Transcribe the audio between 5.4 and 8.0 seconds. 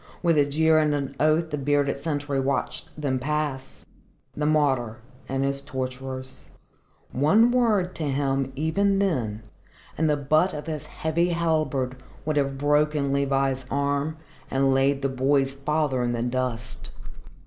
his torturers. One word